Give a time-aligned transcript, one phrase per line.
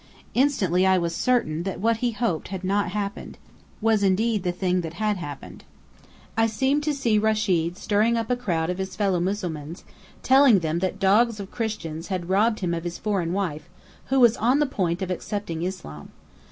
[0.33, 3.37] Instantly I was certain that what he hoped had not happened,
[3.81, 5.63] was indeed the thing that had happened.
[6.35, 9.83] I seemed to see Rechid stirring up a crowd of his fellow Mussulmans,
[10.23, 13.69] telling them that dogs of Christians had robbed him of his foreign wife,
[14.05, 16.09] who was on the point of accepting Islam.